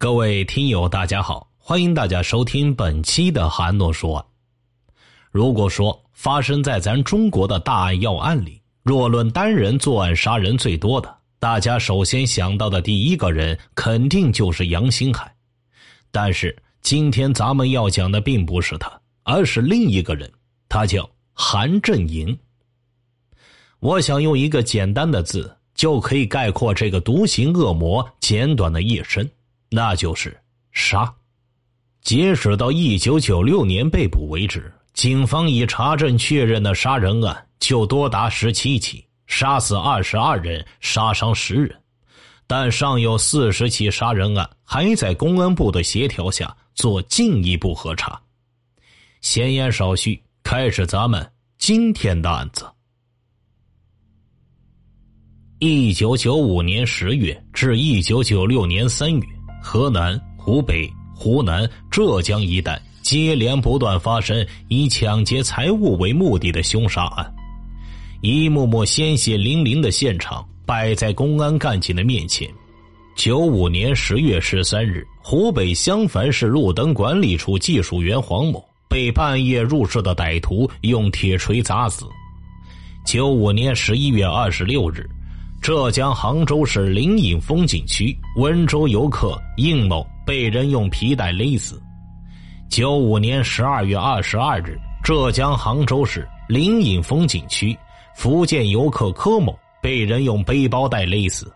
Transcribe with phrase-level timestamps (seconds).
[0.00, 4.24] 各位听友，大家好，欢迎大家收听本期的韩诺说。
[5.32, 15.34] 如果说发生在咱中国的大案要案里，若论单人作案杀人最多的，大家首先想到的第一个人肯定就是杨新海。
[16.12, 18.88] 但是今天咱们要讲的并不是他，
[19.24, 20.30] 而是另一个人，
[20.68, 22.38] 他叫韩振营。
[23.80, 29.28] 我想用一个简单的字就可以概括这个独行恶魔简短的一生。
[29.70, 30.38] 那就是
[30.72, 31.12] 杀。
[32.00, 41.74] 截止到一九九六年被捕为止，警方已查证确认的杀人案就多达十七起，杀死二十二人，杀伤十人。
[42.46, 48.18] 但尚有四十起杀人案还在公安部的协调下做进一步核查。
[49.20, 52.66] 闲言少叙，开始咱们今天的案子。
[55.58, 59.37] 一九九五年十月至一九九六年三月。
[59.60, 67.34] 河南、湖北、湖南、浙江一带接连不断发生以抢劫财物为目的的凶杀案，
[68.20, 72.48] 一幕幕鲜血淋淋的现场摆在公安干警的面前。
[73.16, 82.06] 九五年十月十三日，湖北襄樊市路灯管理处技术员黄某被半夜入室的歹徒用铁锤砸死。
[83.04, 85.08] 九五年十一月二十六日。
[85.60, 91.80] 浙江杭州市灵隐风景区温州游客应某被人用皮带勒死。
[92.70, 97.76] 九五年十二月二十二日，浙江杭州市灵隐风景区
[98.14, 101.52] 福建游客柯某被人用背包带勒死。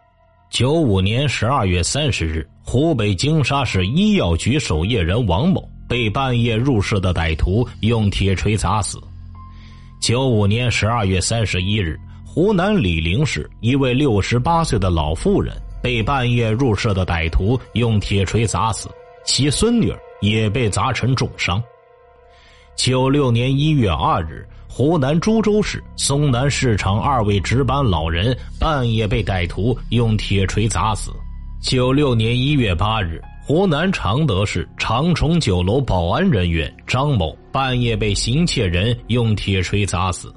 [0.50, 9.00] 九五年十二月三十日，湖北荆沙市医药局守夜人王某被半夜入室的歹徒用铁锤砸死。
[10.03, 11.98] 九五年十二月三十一日。
[12.34, 18.88] 湖南醴陵市一位六十八岁的老妇人被半夜入室的歹徒用铁锤砸死，
[19.22, 21.62] 其孙女也被砸成重伤。
[22.75, 31.10] 九六年一月二日，湖南株洲市松南市场二位值班老人半夜被歹徒用铁锤砸死。
[31.60, 40.34] 九六年一月八日，湖南常德市长崇酒楼保安人员张某半夜被行窃人用铁锤砸死。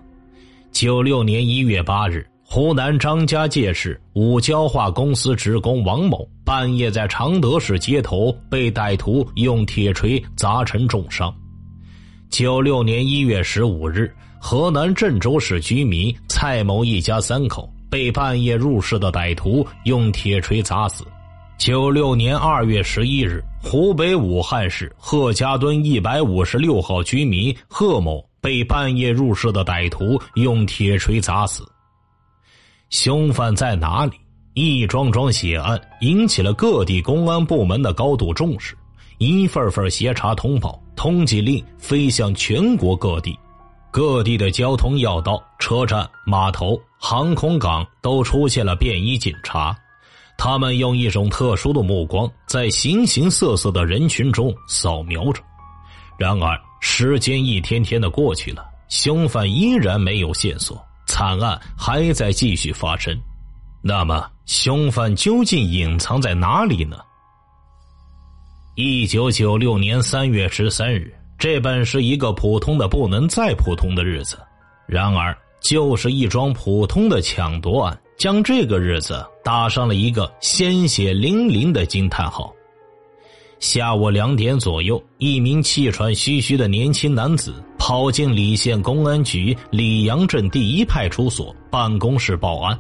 [0.76, 11.34] 九六年一月八日，湖南张家界市五焦化公司职工王某半夜在常德市街头被歹徒用铁锤砸成重伤。
[12.30, 21.06] 九六年一月十五日，河南郑州市居民蔡某一家三口被半夜入室的歹徒用铁锤砸死。
[21.58, 28.22] 九六年二月十一日，湖北武汉市贺家墩一百五十六号居民贺某。
[28.46, 31.68] 被半夜入室的歹徒用铁锤砸死。
[32.92, 34.12] 凶犯在哪里？
[34.54, 38.78] 一桩桩血案引起了各地公安部门的高度重视，
[39.18, 43.36] 一份份协查通报、通缉令飞向全国各地，
[43.90, 49.76] 各地的交通要道、车站、码头、航空港都出现了便衣警察，
[50.38, 55.42] 他们用一种特殊的目光在形形色色的人群中扫描着。
[56.20, 56.56] 然而。
[56.80, 63.16] 时间一天天的过去了，凶犯依然没有线索，惨案还在继续发生。
[63.82, 66.98] 那么，凶犯究竟隐藏在哪里呢？
[68.76, 74.38] 一九九六年三月十三日，这本是一个普通的不能再普通的日子，
[74.88, 82.55] 然而，就是一桩普通的抢夺案，将这个日子打上了一个鲜血淋淋的惊叹号。
[83.66, 92.80] 下午两点左右，一名气喘吁吁的年轻男子跑进礼县公安局礼阳镇第一派出所办公室报案。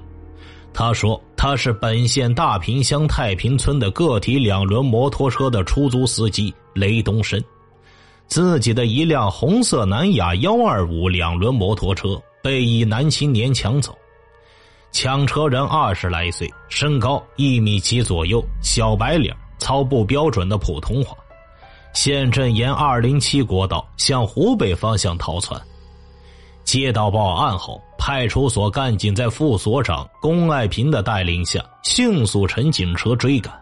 [0.71, 7.43] 他说：“他是本县大坪乡太平村的个体两轮摩托车的出租司机雷东升，
[8.27, 13.97] 自己的一辆红色南亚幺二五两轮摩托车被一男青年抢走。
[14.91, 21.15] 抢车人二十来岁，身高一米七左右，小白脸。”操不标准的普通话，
[21.93, 25.59] 现正沿二零七国道向湖北方向逃窜。
[26.63, 33.53] 接到报案后，派出所干警在副所长龚爱平的带领下，迅速乘警车追赶。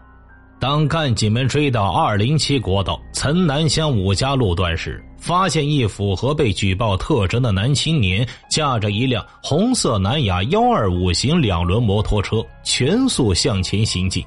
[0.58, 14.24] 当干警们追到二零七国道岑南乡五家路段时，发现一符合被举报特征的男青年驾着一辆红色南雅幺二五型两轮摩托车，全速向前行进。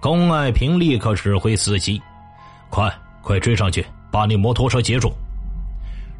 [0.00, 2.00] 龚爱平立刻指挥司机
[2.70, 2.90] ：“快，
[3.22, 5.12] 快追上去，把那摩托车截住！”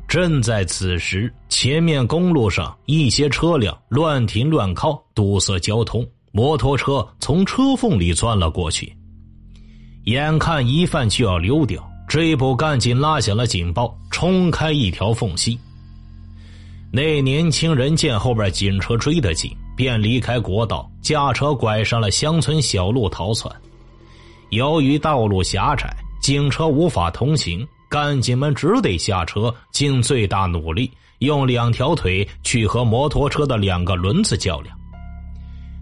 [0.07, 8.95] 正在此时，前面公路上一些车辆乱停乱靠，堵塞交通，摩托车从车缝里钻了过去。
[10.05, 15.59] 眼看疑犯就要溜掉，追捕干警拉响了警报，冲开一条缝隙。
[16.93, 23.51] 那年轻人见后边警车追得紧，便离开国道，驾车拐上了乡村小路逃窜。
[24.51, 25.89] 由于道路狭窄，
[26.21, 34.77] 警车无法通行，干警们只得下车，尽最大努力用两条腿去和摩托车的两个轮子较量。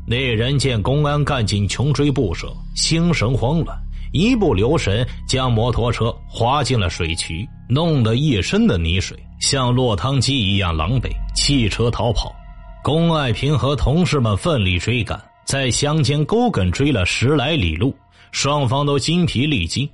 [0.07, 3.75] 那人见公安干警穷追不舍，心神慌乱，
[4.13, 12.35] 一不留神将摩托车滑进了水渠，弄得一身的泥水，像落汤鸡一样狼狈，弃车逃跑。
[12.83, 17.95] 龚爱平和同事们奋力追赶，在乡间沟埂追了十来里路。
[18.33, 19.89] 双方都精疲力尽，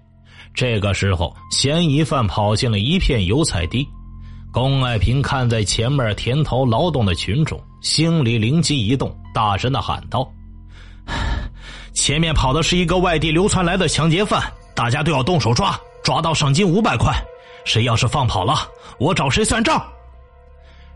[0.52, 3.86] 这个时候，嫌疑犯跑进了一片油菜地。
[4.52, 10.30] 龚爱平看在前面田头劳动的群众，心里灵机一动，大声的喊道
[11.92, 14.42] ：“前面跑的是一个外地流窜来的抢劫犯，
[14.74, 17.12] 大家都要动手抓，抓到赏金五百块。
[17.64, 18.54] 谁要是放跑了，
[18.98, 19.84] 我找谁算账？”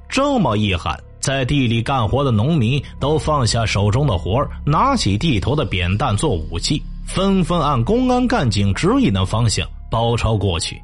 [0.09, 6.81] 这么一喊，在地里干活的农民都放下手中的活拿起地头的扁担做武器。
[7.09, 10.81] 纷纷按公安干警指引的方向包抄过去，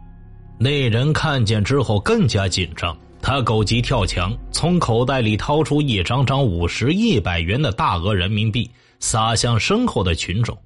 [0.59, 8.69] 那人看见之后更加紧张，他狗急跳墙，从口袋里掏出一张张五十、一百元的大额人民币，
[9.00, 10.56] 撒向身后的群众。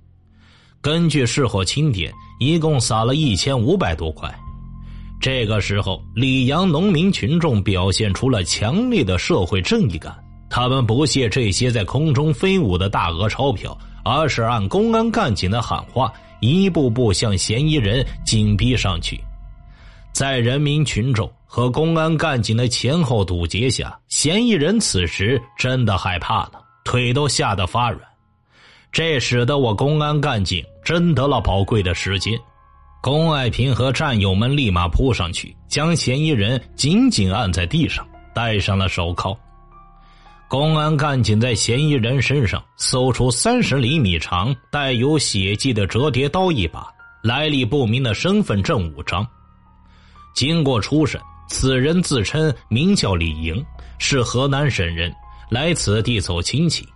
[0.81, 4.33] 根据事后清点，一共撒了一千五百多块。
[5.21, 10.17] 这个时候，里阳农民群众表现出了强烈的社会正义感，
[10.49, 13.77] 他们不屑这些在空中飞舞的大额钞票。
[14.09, 19.21] 而是按公安干警的喊话，一步步向嫌疑人紧逼上去。
[20.13, 26.53] 在人民群众和公安干警的前后堵截下，嫌疑人此时真的害怕了，
[26.85, 28.03] 腿都吓得发软。
[28.91, 32.39] 这使得我公安干警争得了宝贵的时间。
[33.01, 38.05] 龚爱平和战友们立马扑上去，将嫌疑人紧紧按在地上，
[38.35, 39.39] 戴上了手铐。
[40.49, 46.89] 公安干警在嫌疑人身上搜出三十厘米长、带有血迹的折叠刀一把，
[47.23, 49.27] 来历不明的身份证五张。
[50.35, 53.63] 经过初审，此人自称名叫李莹，
[53.99, 55.15] 是河南省人，
[55.51, 56.89] 来此地走亲戚。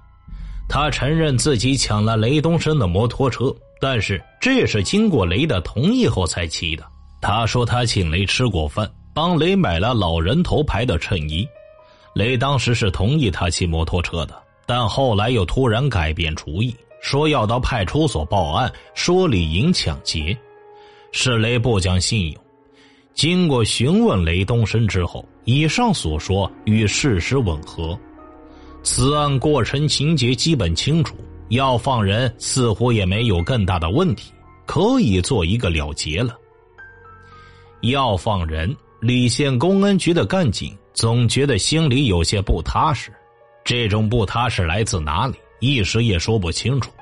[0.66, 6.82] 他承认自己抢了雷东升的摩托车，但是这是经过雷的同意后才骑的。
[7.20, 11.46] 他说他请雷吃过饭，帮雷买了老人头牌的衬衣。
[12.14, 14.34] 雷当时是同意他骑摩托车的，
[14.66, 20.36] 但后来又突然改变主意，说要到派出所报案，说李莹抢劫。
[21.10, 22.42] 是雷不讲信用。
[23.14, 27.98] 经过询问雷东升之后，以上所说与事实吻合。
[28.82, 31.14] 此案过程情节基本清楚，
[31.50, 34.32] 要放人似乎也没有更大的问题，
[34.64, 36.36] 可以做一个了结了。
[37.82, 40.74] 要放人，李县公安局的干警。
[40.94, 43.10] 总觉得心里有些不踏实，
[43.64, 46.92] 这种不踏实来自哪里，一时也说不清楚。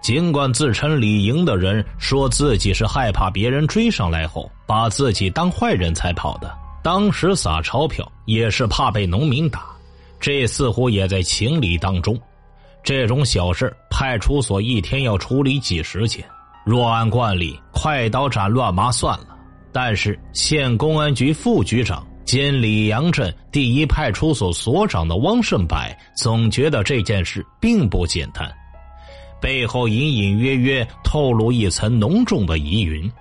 [0.00, 9.64] 尽管自称李莹的人说自己是害怕别人追上来后把自己当坏人才跑的，当时撒钞票也是怕被农民打，
[10.20, 12.16] 这似乎也在情理当中。
[12.84, 16.24] 这种小事，派出所一天要处理几十件，
[16.64, 19.33] 若按惯例，快刀斩乱麻算了。
[19.74, 22.06] 但是县公安局副局长。
[22.24, 25.76] 兼李阳镇第一派出所所长的汪胜柏
[26.16, 28.50] 总觉得这件事并不简单，
[29.42, 33.12] 背后隐隐约约透露一层浓重的疑云。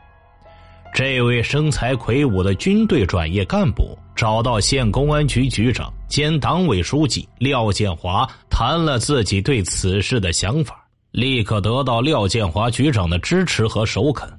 [0.93, 10.81] 这位身材魁梧的军队转业干部找到县公安局局长兼党委书记廖建华，谈了自己对此事的想法，
[11.11, 14.31] 立刻得到廖建华局长的支持和首肯。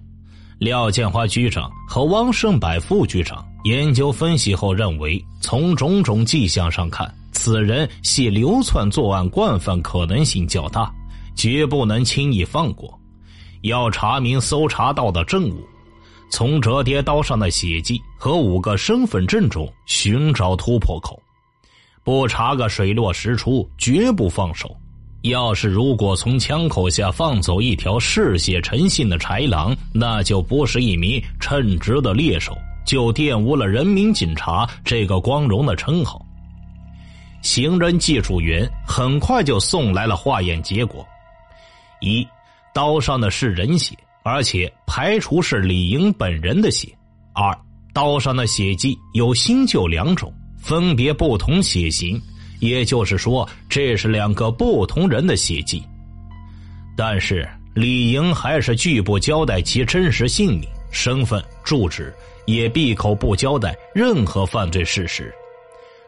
[0.64, 3.44] 廖建华局长和汪胜柏副局长。
[3.64, 10.90] 研究分析后认为，从种种迹象上看，此人系流窜作案惯犯，可能性较大，
[11.34, 12.98] 绝不能轻易放过。
[13.60, 15.66] 要查明搜查到的证物，
[16.30, 21.18] 从折叠刀上的血迹和五个身份证中寻找突破口，
[22.02, 24.74] 不查个水落石出，绝不放手。
[25.24, 32.56] 要是如果从枪口下放走一条嗜血成性的豺狼，那就不是一名称职的猎手。
[32.84, 36.22] 就玷污了人民警察这个光荣的称号。
[37.40, 41.02] 刑侦技术员很快就送来了化验结果：
[42.02, 42.26] 一，
[42.74, 46.88] 刀上的是人血，而且排除是李莹本人的血；
[47.32, 47.58] 二，
[47.94, 52.20] 刀上的血迹有新旧两种，分别不同血型，
[52.64, 55.82] 也就是说，这是两个不同人的血迹。
[56.96, 62.14] 但是李莹还是拒不交代其真实姓名、身份、住址，
[62.46, 65.30] 也闭口不交代任何犯罪事实。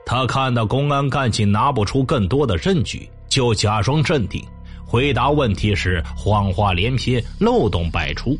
[0.07, 4.43] 他看到公安干警拿不出更多的证据，就假装镇定，
[4.87, 8.39] 回答问题时谎话连篇，漏洞百出。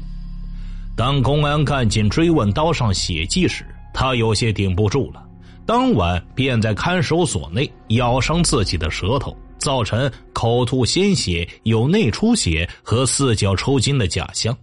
[0.97, 5.26] 当公安干警追问刀上血迹时，他有些顶不住了。
[5.67, 14.57] 当晚便在看守所内咬伤自己的舌头，造成口吐鲜血、有内出血和四脚抽筋的假象，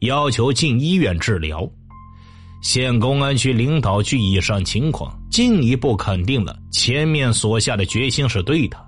[0.00, 1.68] 要求进医院治疗。
[2.62, 8.78] 县公安局领导据以上情况，进一步肯定了前面所下的决心是对的。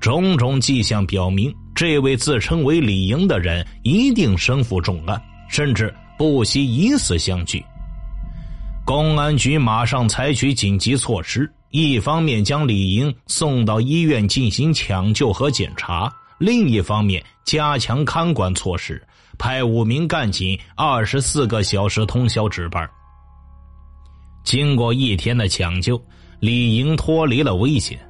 [0.00, 7.64] 种种迹象表明，这位自称为李莹的人一定身负重案，甚至不惜以死相拒。
[8.88, 22.88] 公安局马上采取紧急措施，一方面将李莹送到医院进行抢救和检查，另一方面加强看管措施，派五名干警二十四个小时通宵值班。
[24.42, 26.02] 经过一天的抢救，
[26.40, 28.00] 李莹脱离了危险，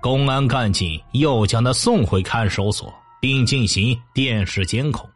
[0.00, 5.06] 公安干警又将他送回看守所，并进行电视监控。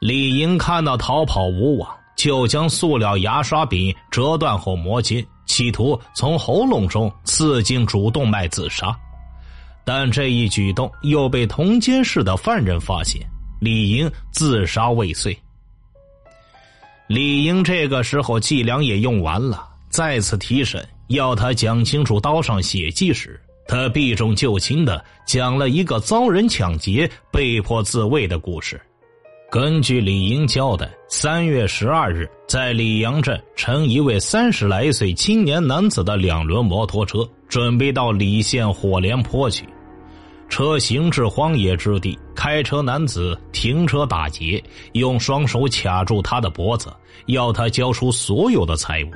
[0.00, 1.88] 李莹看到逃跑无望。
[2.20, 8.94] 就将塑料牙刷柄折断后磨尖，企图从喉咙中刺进主动脉自杀，
[9.86, 13.26] 但这一举动又被同监室的犯人发现，
[13.58, 15.34] 李莹自杀未遂。
[17.06, 28.78] 李莹这个时候伎俩也用完了，再次提审要他讲清楚刀上血迹时，他避重就轻的讲了一个遭人抢劫、被迫自卫的故事。
[29.50, 39.68] 根据李英交代，三月十二日，在李阳镇乘一位三十来岁青年男子的两轮摩托车，准备到李县火莲坡去。
[40.48, 46.88] 车行至荒野之地，开车男子停车打劫，用双手卡住他的脖子，
[47.26, 49.10] 要他交出所有的财物。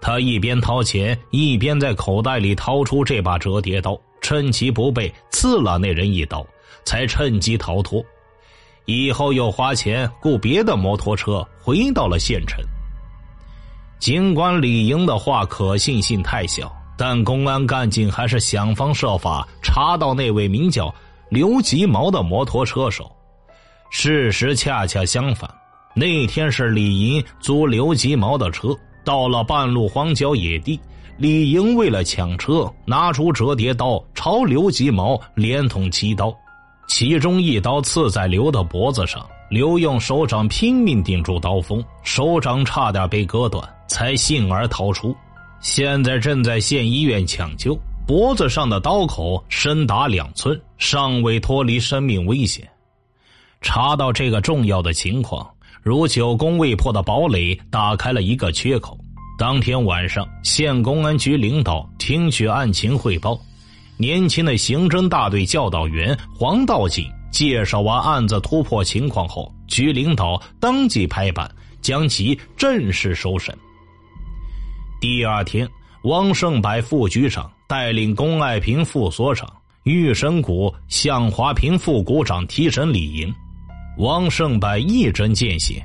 [0.00, 6.46] 他一边掏钱，一边在口袋里掏出这把折叠刀，趁其不备，刺了那人一刀，
[6.86, 8.02] 才趁机逃脱。
[8.86, 12.62] 以后又花钱雇别的摩托车回到了县城。
[13.98, 20.94] 尽管李莹的话可信性太小，但公安干警还是想方设法查到那位名叫
[21.30, 23.10] 刘吉毛的摩托车手。
[23.90, 25.48] 事实恰恰相反，
[25.94, 30.78] 那天是李莹租刘吉毛的车，到了半路荒郊野地，
[31.16, 36.36] 李莹为了抢车，拿出折叠刀朝刘吉毛连捅七刀。
[36.86, 45.14] 其中一刀刺在刘的脖子上，刘用手掌拼命顶住刀锋，手掌差点被割断，才幸而逃出。
[45.60, 47.76] 现在正在县医院抢救，
[48.06, 52.68] 脖子上的刀口深达两寸，尚未脱离生命危险。
[53.60, 55.48] 查到这个重要的情况，
[55.82, 58.96] 如久攻未破的堡垒打开了一个缺口。
[59.38, 63.40] 当天晚上，县公安局领导听取案情汇报。
[63.96, 71.48] 年轻的刑侦大队教导员黄道景介绍完案子突破情况后，局领导当即拍板
[71.80, 73.56] 将其正式收审。
[75.00, 75.68] 第二天，
[76.04, 79.48] 汪胜柏副局长带领龚爱平副所长、
[79.84, 83.32] 玉神谷、向华平副股长提审李莹。
[83.98, 85.80] 汪胜柏一针见血：“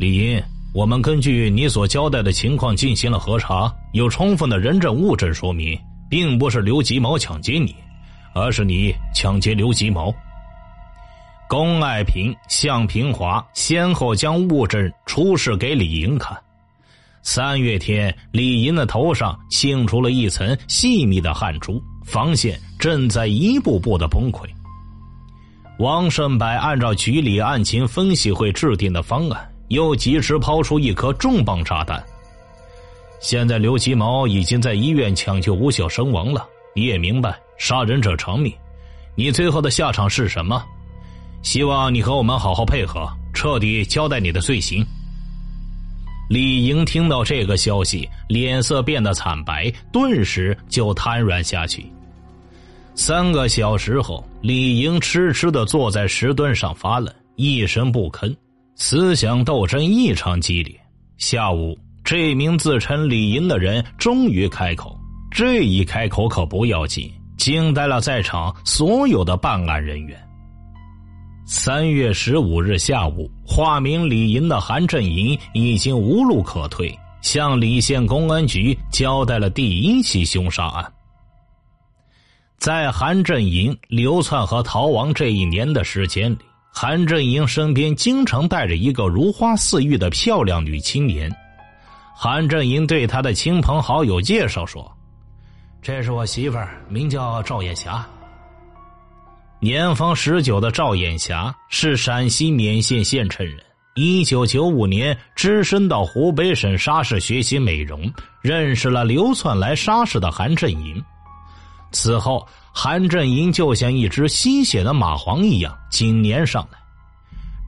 [0.00, 0.42] 李莹，
[0.72, 5.78] 我们根据你所交代的情况进行了核查，有充分的人证物证说明。”
[6.14, 7.74] 并不是刘吉毛抢劫你，
[8.34, 10.14] 而是你抢劫刘吉毛。
[11.48, 16.40] 龚爱平、向平华先后将物证出示给李莹看。
[17.24, 24.46] 三月天，李莹的头上沁出了一层细密的汗珠，防线正在一步步的崩溃。
[25.80, 32.00] 王胜柏按照局里案情分析会制定的方案，又及时抛出一颗重磅炸弹。
[33.24, 38.52] 现在刘吉毛已经在医院抢救无效身亡了，你也明白杀人者偿命，
[39.14, 40.62] 你最后的下场是什么？
[41.40, 44.84] 希望你和我们好好配合，彻底交代你的罪行。
[46.28, 51.86] 李莹听到这个消息，脸色变得惨白，顿时就瘫软下去。
[52.94, 58.36] 三个小时后，李莹痴痴的坐在石墩上发愣，一声不吭，
[58.76, 60.78] 思想斗争异常激烈。
[61.16, 61.74] 下午。
[62.04, 64.94] 这名自称李莹的人终于开口，
[65.30, 70.14] 这一开口可不要紧，惊呆了在场所有的办案人员。
[71.46, 80.92] 三月十五日下午，化名李莹的韩振银已经无路可退，向李县公安局交代了第一起凶杀案。
[82.58, 86.38] 在韩振银流窜和逃亡这一年的时间里，
[86.70, 91.34] 韩振营身边经常带着一个如花似玉的漂亮女青年。
[92.16, 94.90] 韩振营对他的亲朋好友介绍说
[95.82, 98.06] ：“这是我媳妇儿，名叫赵艳霞。”
[99.60, 103.58] 年方十九的赵艳霞是陕西勉县县城人。
[103.96, 111.02] 一九九五年，只身到湖北省沙市学习美容，认识了流窜来沙市的韩振营。
[111.92, 116.78] 此后，韩振营就像一只吸血的蚂蟥一样紧粘上来。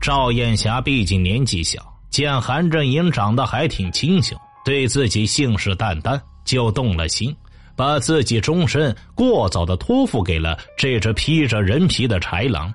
[0.01, 1.81] 赵艳霞毕竟年纪小，
[2.17, 7.37] 见韩振营长得还挺清秀，对自己信誓旦旦，就动了心，
[7.77, 12.73] 把自己终身过早的托付给了这只披着人皮的豺狼。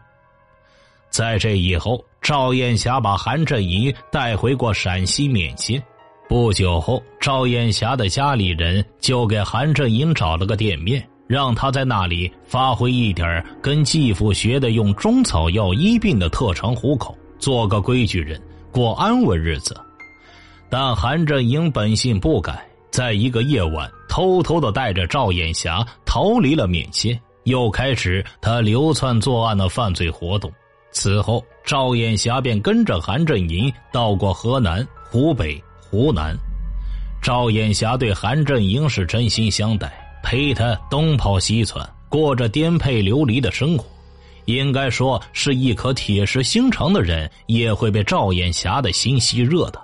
[1.10, 5.82] 在这以后，赵艳霞把韩振营带回过陕西勉县。
[6.30, 18.40] 不久后，赵艳霞的家里人就给韩振营找了个店面，让他在那里发挥一点跟继父学的用中草药医病的特长糊口，做个规矩人，
[18.72, 19.76] 过安稳日子。
[20.70, 30.52] 但韩振营本性不改，在一个夜晚，偷偷的带着赵艳霞逃离了缅甸，又开始他流窜作案的犯罪活动。
[30.92, 36.36] 此后，赵艳霞便跟着韩振营到过河南、湖北、湖南。
[37.22, 39.92] 赵艳霞对韩振营是真心相待，
[40.24, 43.86] 陪他东跑西窜，过着颠沛流离的生活。
[44.46, 49.82] 应该说，是一颗铁石心肠的人也会被赵艳霞的心吸热的。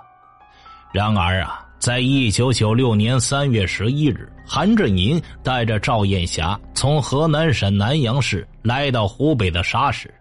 [0.92, 10.12] 然而啊，在一九九六年三月十一日，韩振银带着赵艳霞从河南省南阳市来到湖北的沙市。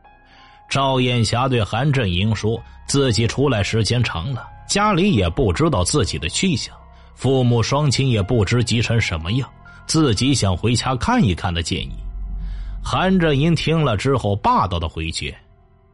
[0.70, 6.76] 赵艳霞对韩振银说：“自己出来时间长了，家里也不知道自己的去向，
[7.16, 9.50] 父母双亲也不知急成什么样，
[9.86, 11.96] 自己想回家看一看的建议。”
[12.84, 15.36] 韩振英听了之后，霸道的回绝：“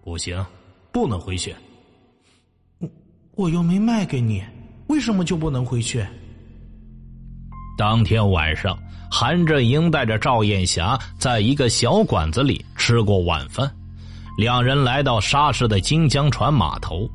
[0.04, 0.46] 不行，
[0.92, 1.56] 不能回去。
[2.80, 2.90] 我
[3.36, 4.44] 我又没卖给你，
[4.88, 6.05] 为什么就不能回去？”
[7.77, 8.77] 当天晚上，
[9.10, 13.70] 韩振英带着赵艳霞在一个小馆子里吃过晚饭。
[14.38, 17.10] 两人来到沙市的金江船码头，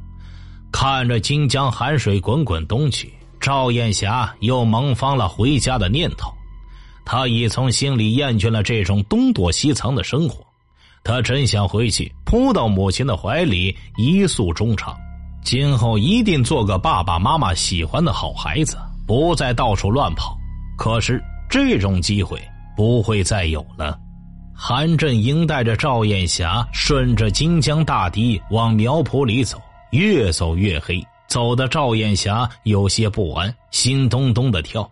[0.73, 6.33] 看着金江海水滚滚东去，赵艳霞又萌发了回家的念头。
[7.11, 10.45] 他已从心里厌倦了这种东躲西藏的生活，
[11.03, 14.95] 他真想回去扑到母亲的怀里一诉衷肠，
[15.43, 20.37] 今后一定做个爸爸妈妈喜欢的好孩子，不再到处乱跑。
[20.77, 21.19] 可是
[21.49, 22.39] 这种机会
[22.77, 23.99] 不会再有了。
[24.55, 29.59] 韩振英带着赵艳霞顺着金江大堤往苗圃里走，
[29.93, 34.87] 越走越黑，走的赵艳霞有些不安，心咚咚的跳。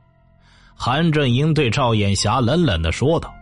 [0.78, 3.32] 韩振英对赵艳霞冷冷的说道：“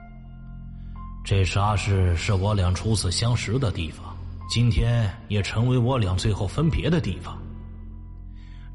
[1.24, 4.16] 这沙市是我俩初次相识的地方，
[4.48, 7.36] 今天也成为我俩最后分别的地方。”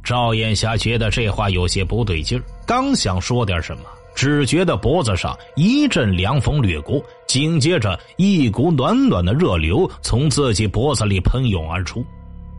[0.03, 3.83] 赵艳霞觉得这话有些不对劲儿，刚想说点什么。
[4.15, 12.05] 只觉得脖子上一阵凉风掠过，紧接着一股暖暖的热流从自己脖子里喷涌而出。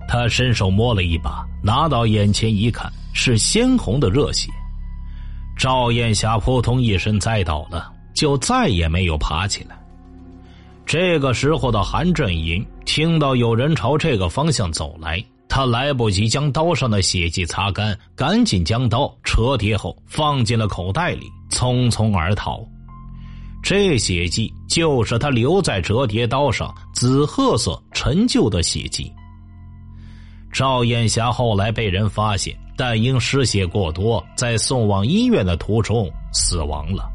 [0.09, 4.49] 他伸手摸了一把，拿到眼前一看，是鲜红的热血。
[5.61, 9.79] 赵艳霞扑通一声栽倒了，就再也没有爬起来。
[10.87, 15.23] 这个时候的韩振银听到有人朝这个方向走来。
[15.51, 22.65] 他来不及将刀上的血迹擦干，赶紧将刀折叠后放进了口袋里，匆匆而逃。
[23.63, 29.13] 这血迹就是他留在折叠刀上紫褐色陈旧的血迹。
[30.51, 37.07] 赵艳霞后来被人发现，但因失血过多，在送往医院的途中死亡了。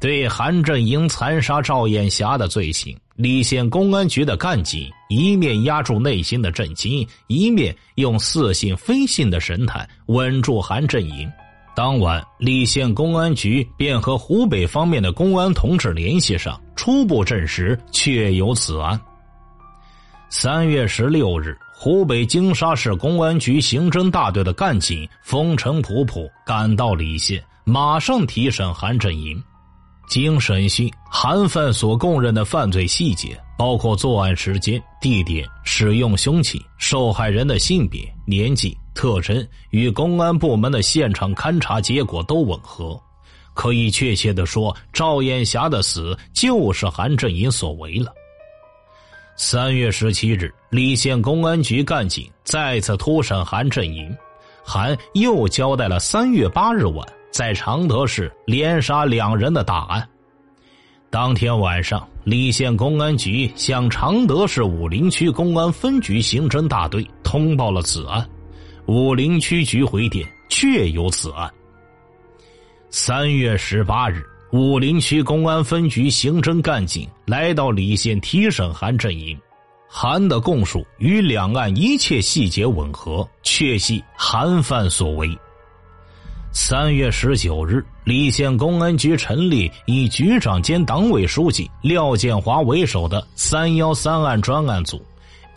[0.00, 2.98] 对韩振营残杀赵艳霞的罪行。
[3.14, 11.30] 李县公安局的干警一面压住内心的震惊，一面用似信非信的神态稳住韩振营。
[11.76, 19.00] 当晚，李县公安局便和湖北方面的公安同志联系上，初步证实确有此案。
[20.28, 29.40] 三月十六日，湖北金沙市公安局刑侦大队的干警风尘仆仆赶到李县，马上提审韩振营。
[30.08, 43.00] 经审讯，韩犯所供认的犯罪细节，包括作案时间、地点、使用凶器、受害人的性别、年纪、特征，与公安部门的现场勘查结果都吻合，
[43.54, 48.12] 可以确切的说，赵艳霞的死就是韩振营所为了。
[49.40, 54.12] 三月十七日，澧县公安局干警再次突审韩振营，
[54.64, 57.06] 韩又交代了三月八日晚。
[57.30, 60.08] 在常德市连杀两人的大案，
[61.08, 68.28] 当天晚上，澧县公安局向常德市武陵区公安分局刑侦大队通报了此案。
[68.86, 71.48] 武陵区局回电，确有此案。
[72.90, 74.20] 三月十八日，
[74.50, 79.38] 武陵区公安分局刑侦干警来到澧县提审韩振营。
[79.86, 85.28] 韩的供述与两岸一切细节吻合，确系韩犯所为。
[86.50, 95.00] 三月十九日，澧县公安局成立以局长兼党委书记廖建华为首的“三幺三案”专案组，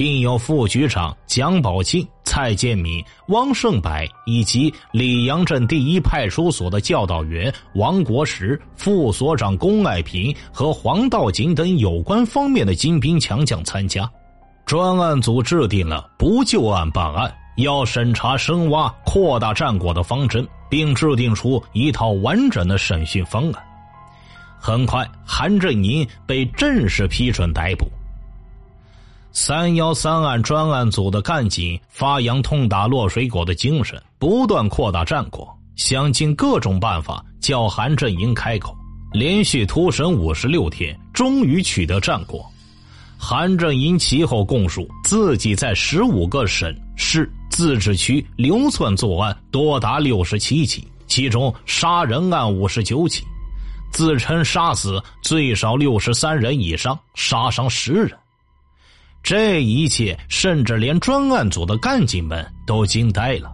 [0.02, 3.92] 并有副局长蒋宝庆、蔡建敏、汪胜柏
[4.26, 14.10] 以及李阳镇第一派出所的教导员王国石、副所长龚爱平和黄道锦等有关方面的精兵强将参加。
[14.66, 23.64] 专案组制定了不就案办案、要审查深挖、扩大战果的方针，并制定出一套完整的审讯方案。
[24.60, 27.86] 很快，韩振宁被正式批准逮捕。
[29.34, 38.76] 三幺三案专案组的干警发扬痛打落水狗的精神，不断扩大战果，想尽各种办法叫韩振营开口。
[39.14, 42.46] 连续突审五十六天，终于取得战果。
[43.18, 53.24] 韩振营其后供述，自己在十五个省市自治区流窜作案多达六十七起，其中杀人案五十九起，
[53.94, 58.12] 自称杀死最少六十三人以上，杀伤十人。
[59.24, 63.52] 这一切，甚至连专案组的干警们都惊呆了。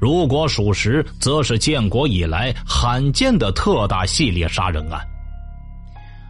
[0.00, 5.00] 如果属实，则是建国以来罕见的特大系列杀人案。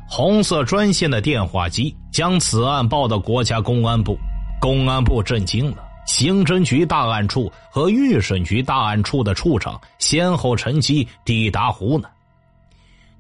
[0.09, 4.17] 红色专线的电话机将此案报到国家公安部，
[4.59, 5.85] 公安部震惊了。
[6.07, 12.11] 刑侦局大案处和预审局大案处的处长先后乘机抵达湖南。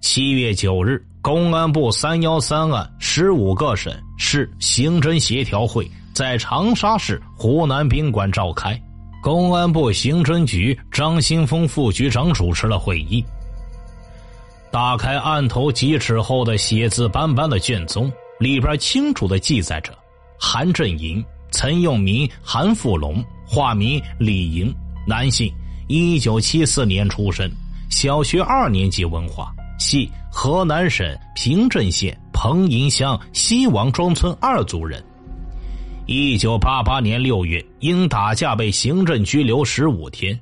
[0.00, 8.80] 七月九日，公安部三幺三案十五个省市刑侦协调会在长沙市湖南宾馆召开，
[9.22, 13.22] 公安部刑侦局张新峰副局长主持了会议。
[14.70, 18.10] 打开案头几尺厚的写字斑斑的卷宗，
[18.40, 19.92] 里边清楚的记载着：
[20.40, 24.74] 韩振营，曾用名韩富龙，化名李莹，
[25.06, 25.52] 男性，
[25.88, 27.46] 一九七四年出生，
[27.90, 35.02] 小学二年级文化，系河南省平镇县彭营乡西王庄村二族人。
[36.06, 40.38] 一九八八年六月，因打架被行政拘留十五天。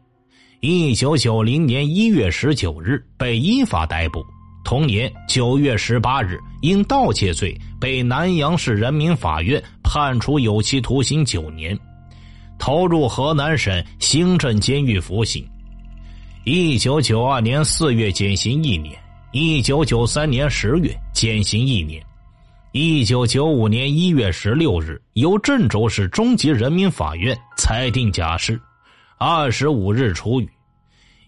[0.60, 4.24] 一九九零年一月十九日被依法逮捕，
[4.64, 11.78] 同年九月十八日因盗窃罪被南阳市人民法院判处有期徒刑九年，
[12.58, 15.44] 投入河南省行政监狱服刑。
[16.44, 18.96] 一九九二年四月减刑一年，
[19.38, 22.02] 一九九三年十月减刑一年，
[22.72, 28.58] 一九九五年一月十六日由郑州市中级人民法院裁定假释，
[29.18, 30.48] 二十五日出狱。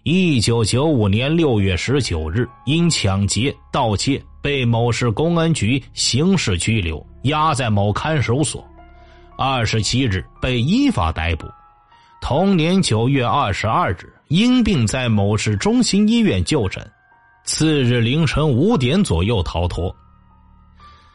[0.04, 8.66] 一九九五年六月十九日，因抢劫、盗窃被某市公安局刑事拘留，押在某看守所。
[9.36, 11.46] 二十七日被依法逮捕。
[12.22, 16.90] 同年九月二十二日，因病在某市中心医院就诊，
[17.48, 19.92] 次日凌晨五点左右逃脱。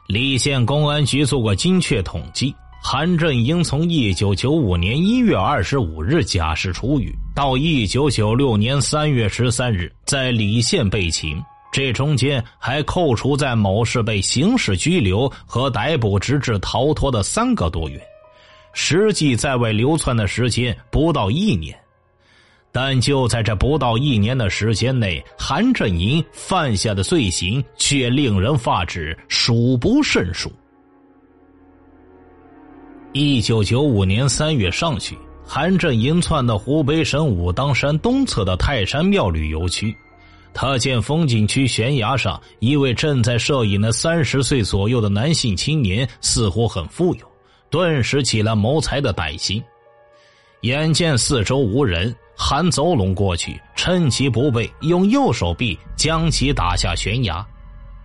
[0.07, 2.53] 澧县公安局做过精确统计。
[2.81, 11.39] 韩振英从一九九五年一月二十五日假释出狱，到一九九六年三月十三日在澧县被擒，
[11.71, 18.01] 这中间还扣除在某市被刑事拘留和逮捕直至逃脱的三个多月，
[18.73, 21.77] 实际在外流窜的时间不到一年。
[22.73, 30.51] 但就在这不到一年的时间内，韩振银犯下的罪行却令人发指，数不胜数。
[33.11, 39.95] 一九九五年三月上旬，韩振银窜到湖北省武当山东侧的泰山庙旅游区。
[40.51, 47.31] 他见风景区悬崖上一位正在摄影的三十岁左右的男性青年似乎很富有，
[47.69, 49.63] 顿时起了谋财的歹心。
[50.63, 57.45] 眼见四周无人，韩走拢过去，趁其不备，用右手臂将其打下悬崖。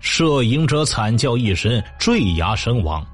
[0.01, 3.07] 摄影者惨叫一声，坠崖身亡。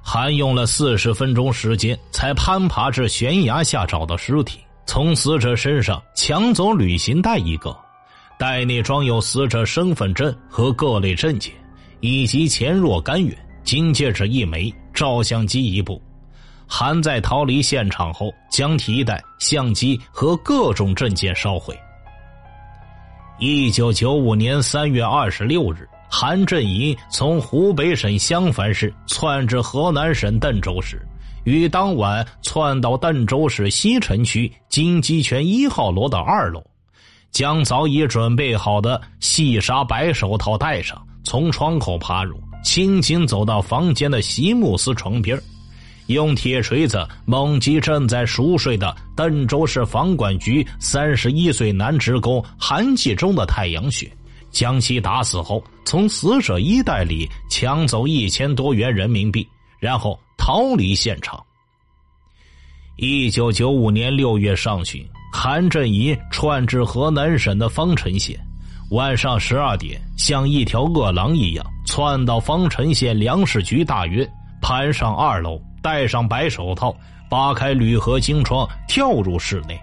[0.00, 7.76] 韩用了四十分钟时间，才攀爬至悬崖下找到尸体，从死者身上抢走旅行袋一个，
[8.38, 11.52] 袋内装有死者身份证和各类证件，
[11.98, 16.00] 以及钱若干元、金戒指一枚、照相机一部。
[16.66, 21.78] 韩在逃离现场后，将提袋、相机和各种证件烧毁。
[23.38, 31.00] 一九九五年三月二十六日，韩振银从湖北省襄樊市窜至河南省邓州市，
[31.44, 36.64] 于当晚窜到邓州市西城区金鸡泉一号楼的二楼，
[37.30, 45.38] 将早已准备好的细纱白手套戴上，从窗口爬入，轻轻走到房间的席慕斯床边
[46.06, 54.10] 用铁锤子猛击正在熟睡的邓州市房管局三十一岁男职工韩继忠的太阳穴，
[54.50, 59.46] 将其打死后，从死者衣袋里抢走一千多元人民币，
[59.80, 61.42] 然后逃离现场。
[62.96, 68.38] 一九九五年六月上旬，韩振仪窜至河南省的方城县，
[68.90, 74.26] 晚上十二点，像一条饿狼一样窜到方城县粮食局大院，
[74.62, 75.60] 攀上二楼。
[75.86, 76.92] 戴上白手套，
[77.30, 79.80] 扒开铝合金窗，跳入室内，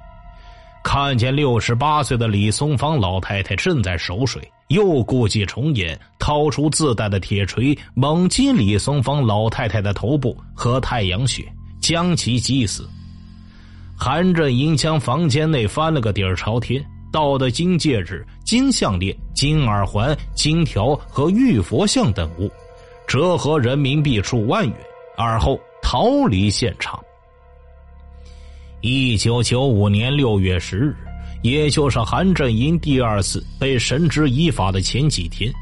[0.84, 11.42] 看见六十八岁的李松芳老太太正在熟睡，又故伎重演，掏出自带的铁锤，猛击李松芳老太太的头部和太阳穴，
[11.80, 12.86] 将其击死。
[13.98, 22.52] 韩振英将房间内翻了个底儿朝天，盗的金戒指、金项链、金耳环、金条和玉佛像等物，
[23.08, 24.76] 折合人民币数万元，
[25.16, 25.58] 而后。
[25.84, 27.00] 逃离现场。
[28.82, 30.96] 一九九五年六月十日，
[31.44, 35.54] 也就是韩振银第二次被绳之以法的前几天，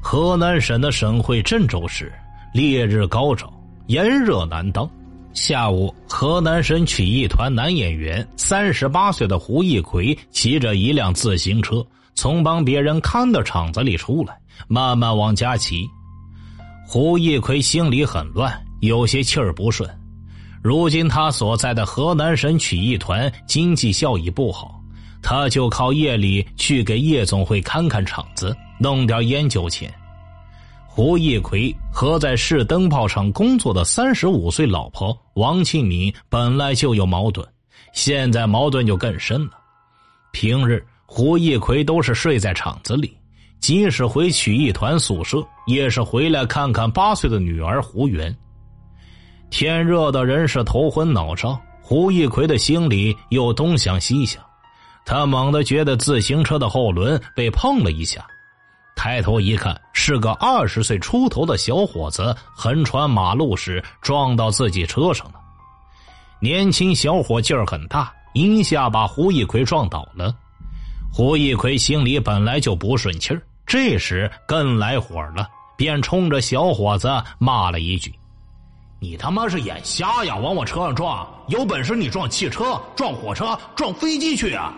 [0.00, 2.12] 河南省的省会郑州市
[2.52, 3.52] 烈日高照，
[3.88, 4.88] 炎热难当。
[5.32, 15.88] 下午，河南省曲艺团男演员三十八岁的胡一奎骑着一辆自行车，从帮别人看的厂子里出来，慢慢往家骑。
[16.86, 18.56] 胡一奎心里很乱。
[18.80, 19.88] 有些气儿不顺，
[20.62, 24.80] 如今他所在的河南省曲艺团经济效益不好，
[25.22, 29.92] 他就靠夜里去给夜总会看看场子，弄点烟酒钱。
[30.86, 37.44] 胡一奎和在市灯泡厂工作的三十五岁老婆王庆敏本来就有矛盾，
[37.92, 39.52] 现在矛盾就更深了。
[40.30, 43.16] 平日胡一奎都是睡在厂子里，
[43.58, 48.32] 即使回曲艺团宿舍，也是回来看看八岁的女儿胡媛。
[49.54, 54.42] 天热的人是头昏脑胀，胡一奎的心里又东想西想，
[55.06, 58.26] 他猛地觉得自行车的后轮被碰了一下，
[58.96, 65.34] 抬头一看，是个二十岁出头的小伙子横穿马路时撞到自己车上了。
[66.40, 70.34] 年轻小伙劲儿很大，一下把胡一奎撞倒了。
[71.12, 78.12] 胡一奎心里本来就不顺气儿，这时更来火了，便冲着小伙子骂了一句。
[79.04, 80.34] 你他妈是眼瞎呀！
[80.34, 84.72] 往我车上撞，有本事你撞汽车、撞火车、撞飞机去啊！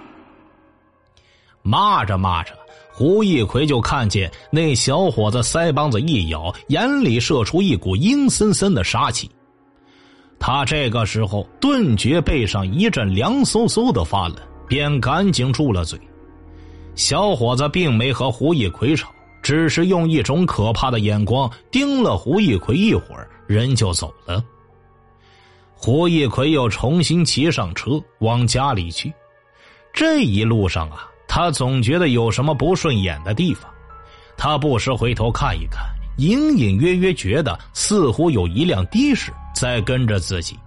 [1.62, 2.52] 骂着骂着，
[2.92, 9.30] 胡一奎就看见那小伙子腮帮子一咬，眼里射出一股阴森森的杀气。
[10.40, 14.36] 他这个时候顿觉背上一阵凉飕飕的发冷，
[14.66, 15.96] 便赶紧住了嘴。
[16.96, 19.08] 小伙子并没和胡一奎吵，
[19.40, 23.30] 只是用一种可怕的眼光盯了胡一奎一会儿。
[23.46, 24.42] 人就走了。
[25.74, 29.12] 胡一奎又重新骑上车往家里去。
[29.92, 33.70] 这一路上啊，他总觉得有什么不顺眼的地方。
[34.37, 35.85] 他不时回头看一看，
[36.18, 40.59] 隐隐约约觉得似乎有一辆的士在跟着自己。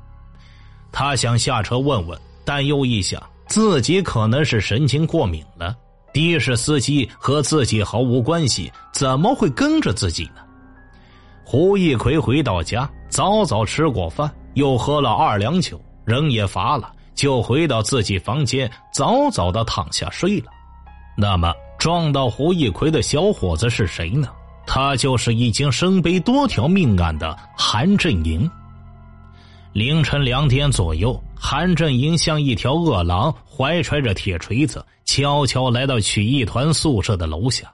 [0.91, 5.75] 他想下车问问，但又一想，自己可能是神经过敏了。
[6.11, 10.41] 的士司机和自己毫无关系，怎么会跟着自己呢？
[11.51, 20.51] 胡一奎回到家，早早吃过饭，又喝了二两酒，人也乏了，就回到自己房间，早早的躺下睡了。
[21.17, 24.27] 那么，撞到胡一奎的小伙子是谁呢？
[24.67, 28.47] 他就是已经身背多条命案的韩振营。
[29.73, 37.73] 凌晨两点左右，韩振营像一条饿狼，怀揣着铁锤子，悄悄来到曲艺团宿舍的楼下。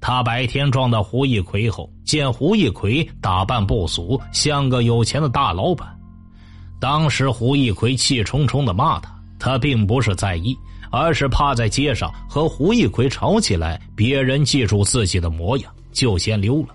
[0.00, 5.88] 他白天撞到胡一奎后，见胡一奎打扮不俗，像个有钱的大老板。
[6.78, 10.56] 当时胡一奎气冲冲的骂他，他并不是在意，
[10.90, 16.68] 而是怕在街上和胡一奎吵起来，别人记住自己的模样，就先溜了。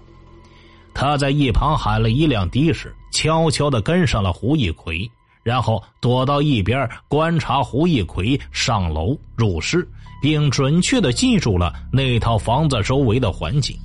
[0.93, 5.09] 他在一旁喊了一辆的士，悄悄的跟上了胡一奎，
[5.41, 9.87] 然后躲到一边观察胡一奎上楼入室。
[10.21, 13.75] 并准确的记住了那套房子周围的环境。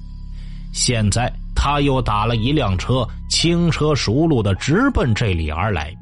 [0.72, 5.92] 现在他又打了一辆车，轻车熟路的直奔这里而来。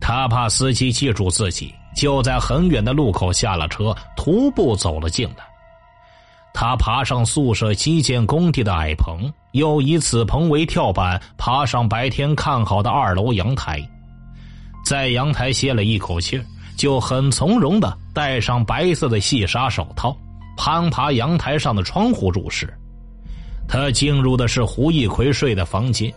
[0.00, 5.44] 他怕司机记住自己，就在很远的路口下了车，徒步走了进来。
[6.52, 13.80] 他爬上宿舍基建工地的矮棚，又以此棚为跳板，爬上白天看好的二楼阳台，
[14.84, 16.40] 在阳台歇了一口气
[16.76, 20.16] 就很从容的戴上白色的细纱手套，
[20.56, 22.72] 攀爬阳台上的窗户入室。
[23.66, 26.12] 他进入的是胡一奎睡的房间。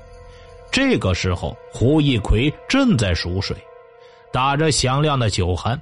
[0.71, 3.55] 这个时候，胡一奎正在熟睡，
[4.31, 5.77] 打着响亮的酒酣。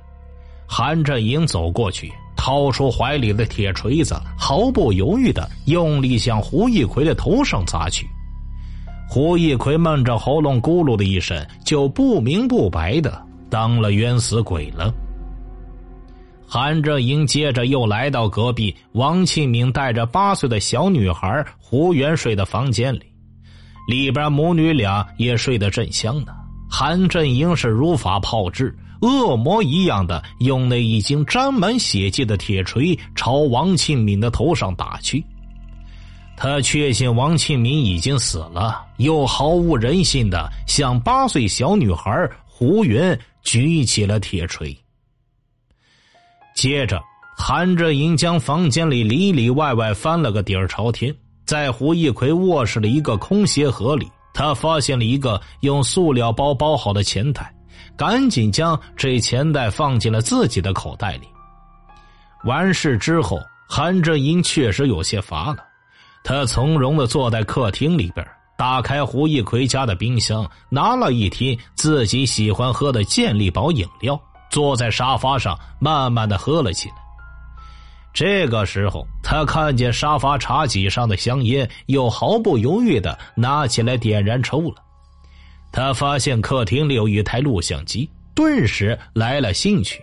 [0.68, 2.12] 韩振英走过去。
[2.38, 8.06] 掏出怀里的铁锤子，毫不犹豫的用力向胡一奎的头上砸去。
[9.10, 14.94] 胡一奎闷着喉咙咕噜的一声，就不明不白的当了冤死鬼了。
[16.48, 23.04] 韩振英接着又来到隔壁王庆敏带着八岁的小女孩胡元睡的房间里，
[23.88, 26.34] 里边母女俩也睡得正香呢。
[26.70, 28.76] 韩振英是如法炮制。
[29.02, 35.24] 恶魔一样的用那已经沾满血迹的铁锤朝王庆敏的头上打去，
[36.36, 44.78] 他确信王庆敏已经死了，又毫无人性的向八岁小女孩胡云举起了铁锤。
[46.54, 47.02] 接着，
[47.38, 57.54] 韩振英将房间里里里外外翻了个底儿朝天，在胡一奎卧室的一个空鞋盒里，他发现了一个用塑料包包好的钱袋。
[57.98, 61.28] 赶紧将这钱袋放进了自己的口袋里。
[62.44, 65.64] 完事之后，韩振英确实有些乏了，
[66.24, 76.96] 他从容的坐在客厅里边，打开胡一奎家的冰箱，拿了一听自己喜欢喝的健力宝饮料，坐在沙发上慢慢的喝了起来。
[78.13, 84.76] 这个时候，他看见沙发茶几上的香烟，又毫不犹豫的拿起来点燃抽了。
[85.70, 90.02] 他发现客厅里有一台录像机，顿时来了兴趣。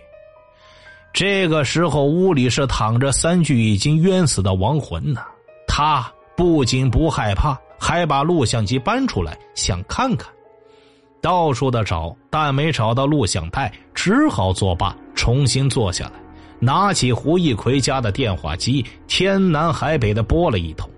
[1.11, 5.21] 这个时候，屋里是躺着三具已经冤死的亡魂呢。
[5.67, 10.31] 他不仅不害怕，还把录像机搬出来想看看，
[11.21, 16.13] 到处的找，但没找到录像带，只好作罢，重新坐下来，
[16.59, 20.89] 拿起胡一奎家的电话机，天南海北的拨了一通。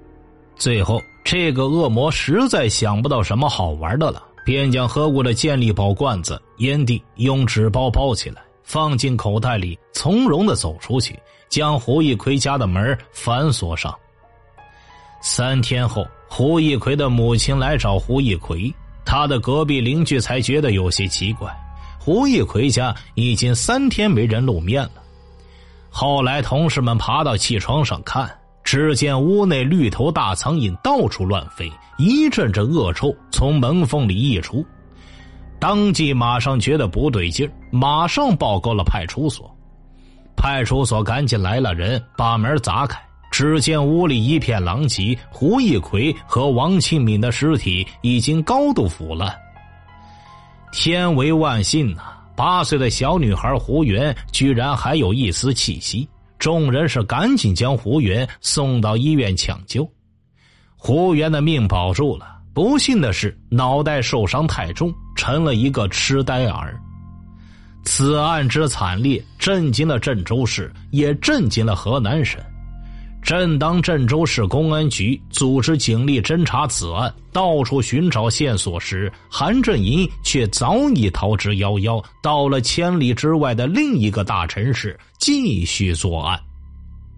[0.56, 4.22] 最后，这个恶魔实在想不到什么好玩的了。
[4.46, 11.20] 便将喝过的健力宝罐子、烟蒂用纸包包起来，放进口袋里，从容的走出去，
[11.50, 13.92] 将胡一奎家的门反锁上。
[15.20, 18.74] 三天后，胡一奎的母亲来找胡一奎，
[19.06, 21.50] 他的隔壁邻居才觉得有些奇怪，
[22.00, 25.02] 胡一奎家已经三天没人露面了。
[25.90, 28.30] 后来，同事们爬到气窗上看。
[28.66, 34.66] 只见屋内绿头大苍蝇到处乱飞，一阵阵恶臭从门缝里溢出，
[35.60, 39.56] 当即马上觉得不对劲马上报告了派出所。
[40.36, 43.00] 派出所赶紧来了人，把门砸开，
[43.38, 49.30] 只见屋里一片狼藉，胡一奎和王庆敏的尸体已经高度腐烂。
[50.72, 56.08] 天为万幸呐，八岁的小女孩胡媛居然还有一丝气息。
[56.40, 59.86] 众人是赶紧将胡媛送到医院抢救，
[60.78, 62.38] 胡媛的命保住了。
[62.54, 66.80] 不幸的是，脑袋受伤太重，成了一个痴呆儿。
[67.84, 72.40] 此案之惨烈，震惊了郑州市，也震惊了河南省。
[73.26, 86.40] 正当郑州市公安局组织警力侦查此案，到处寻找线索时，韩振营却早已逃之夭夭，到了千里之外的另一个大城市继续作案。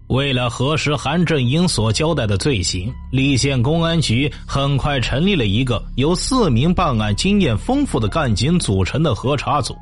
[0.06, 9.76] 为了核实韩振营所交代的罪行，澧县公安局很快成立了一个由四名办案经验丰富的干警组成的核查组。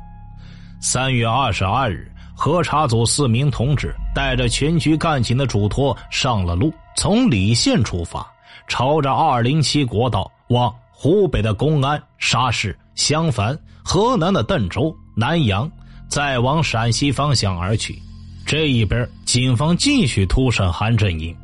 [0.81, 2.11] 三月二十二日。
[2.39, 8.25] 核查组四名同志带着全局干警的嘱托上了路，从澧县出发，
[8.67, 15.69] 朝着二零七国道往湖北的公安、沙市、襄樊、河南的邓州、南阳，
[16.07, 17.99] 再往陕西方向而去。
[18.45, 21.35] 这一边，警方继续突审韩振英。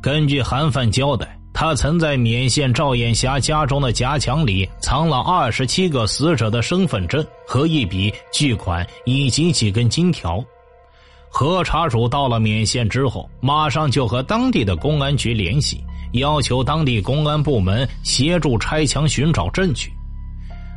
[0.00, 1.38] 根据韩范交代。
[1.62, 10.44] 他曾在勉县赵艳霞家中的夹墙里藏了二十七个死者的身份证和一笔巨款以及几根金条。
[11.28, 15.80] 核查组到了勉县之后，马上就和当地的公安局联系，
[16.14, 19.88] 要求当地公安部门协助拆墙寻找证据。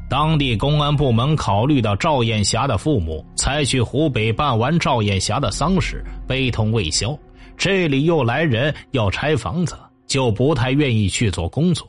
[0.07, 7.17] 当地公安部门考虑到赵艳霞的父母才去湖北办完赵艳霞的丧事，悲痛未消，
[7.57, 9.75] 这里又来人要拆房子。
[10.07, 11.87] 就不太愿意去做工作，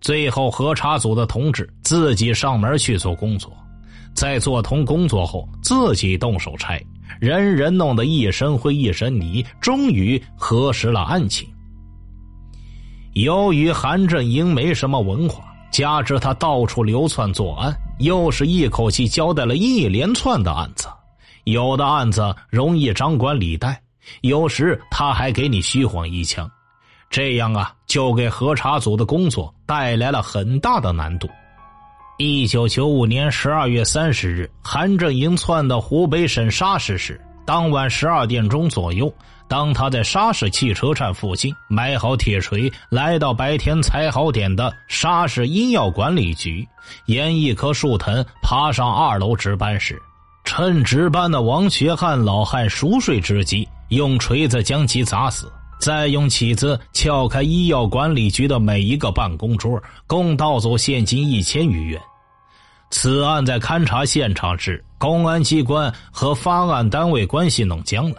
[0.00, 3.52] 最后核查组的同志自己上门去做工作。
[4.14, 6.80] 在做通工作后，自己动手拆，
[7.18, 11.48] 人人弄得一身灰一身泥，终于核实了案情。
[13.14, 20.86] 由于韩振英没什么文化，加之他到处流窜作案，又是一口气交代了一连串的案子，
[21.42, 23.82] 有的案子容易张冠李戴，
[24.20, 26.48] 有时他还给你虚晃一枪，
[27.14, 31.30] 这样啊，就给核查组的工作带来了很大的难度。
[32.18, 39.14] 一九九五年十二月三十日，韩振英窜到湖北省沙市时，当晚十二点钟左右。
[39.46, 46.66] 当他在沙市汽车站附近买好铁锤，来到白天踩好点的沙市医药管理局，
[47.06, 50.02] 沿一棵树藤爬上二楼值班时，
[50.42, 62.00] 趁值班的王学汉老汉熟睡之际，用锤子将其砸死，再用起子撬开医药管理局的每一个办公桌，共盗走现金一千余元。
[62.90, 68.16] 此案在勘查现场时，公安机关和发案单位关系弄僵了。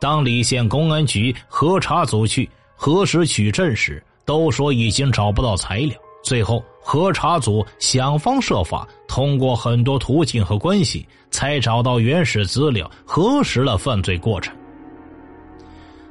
[0.00, 5.94] 当李县公安局核查组去核实取证时，都说已经找不到材料。
[6.24, 14.55] 最后，核查组想方设法，通过很多途径和关系，才找到原始资料，核实了犯罪过程。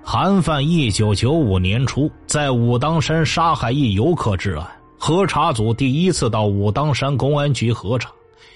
[0.07, 4.63] 韩范一九九五年初在武当山杀害一游客之案，
[4.99, 8.11] 核查组第一次到武当山公安局核查。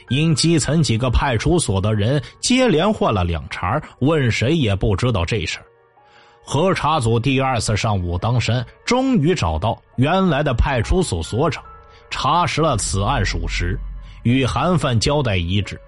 [0.10, 5.66] 因基层几个派出所的人接连换了两茬，问谁也不知道这事儿。
[6.44, 11.64] 核查组第二次上武当山，终于找到原来的派出所所长，
[12.12, 13.76] 查实了此案属实，
[14.22, 15.82] 与韩范交代一致。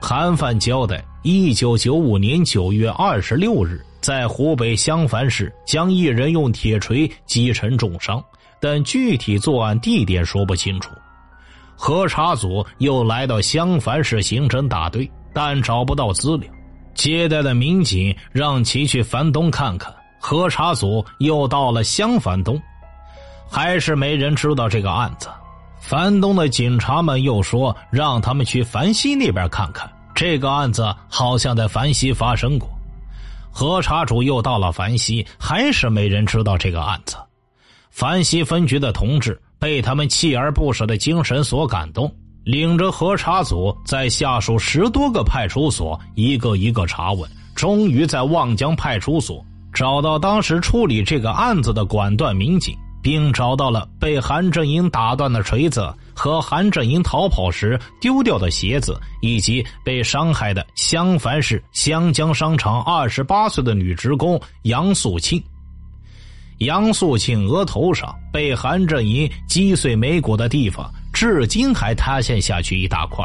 [0.00, 8.22] 韩范交代：一九九五年九月二十六日，在湖北襄樊市将一人用铁锤击成重伤，
[8.60, 10.90] 但具体作案地点说不清楚。
[11.76, 16.50] 核查组又来到襄樊市刑侦大队，但找不到资料。
[16.94, 19.94] 接待的民警让其去樊东看看。
[20.18, 22.60] 核查组又到了襄樊东，
[23.50, 25.28] 还是没人知道这个案子。
[25.78, 32.68] 樊东的警察们又说让他们去樊西那边看看，这个案子好像在樊西发生过。
[33.50, 37.16] 核查组又到了樊西，还是没人知道这个案子。
[37.90, 39.40] 樊西分局的同志。
[39.60, 42.10] 被他们锲而不舍的精神所感动，
[42.44, 65.42] 领着核查组在下属十多个派出所一个一个查问，终于在望江派出所找到当时处理这个案子的管段民警，并找到了被韩振英打断的锤子和韩振英逃跑时丢掉的鞋子，以及被伤害的襄樊市湘江商场二十八岁的女职工杨素清。
[66.58, 73.24] 杨素清额头上被韩振英击碎眉骨的地方，至今还塌陷下去一大块。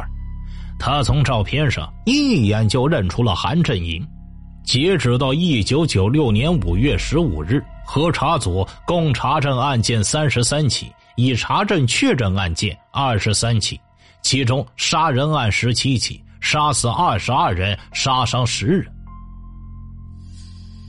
[0.80, 4.02] 他从照片上一眼就认出了韩振英。
[4.64, 13.80] 截止到一九九六年五月十五日，核查组共查证案件三十三起，已查证确诊案件二十三起，
[14.22, 18.92] 其中杀人案十七起，杀死二十二人，杀伤十人。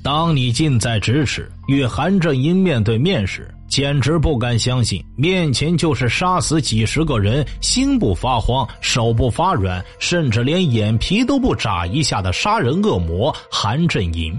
[0.02, 14.38] 当你近在咫尺与韩振英面对面时，简直不敢相信面前就是杀死几十个人、心不发慌、手不发软，甚至连眼皮都不眨一下的杀人恶魔韩振英。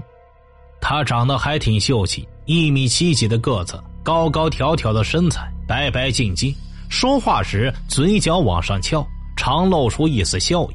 [0.80, 6.50] 他长得还挺秀气，一米七几的个子，高高挑挑的身材，白白净净，
[6.88, 10.74] 说话时嘴角往上翘，常露出一丝笑意。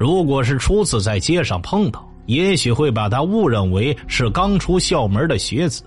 [0.00, 5.84] 如果是初次在街上碰到，也许会把他误认为是刚出校门的学子。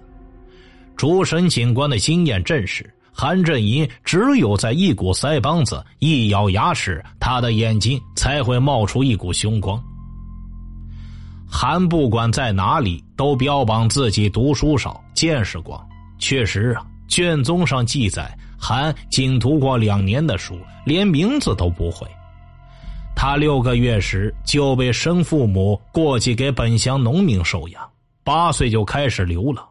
[0.95, 9.83] 主审警官的经验证实，韩振银只有在一股腮帮子一咬牙时，他的眼睛才会冒出一股凶光。
[11.55, 15.87] 韩不管在哪里都标榜自己读书少、见识广，
[16.17, 22.07] 确实啊，卷宗上记载韩仅读过两年的书，连名字都不会。
[23.15, 27.87] 他六个月时就被生父母过继给本乡农民收养，
[28.23, 29.63] 八岁就开始流浪，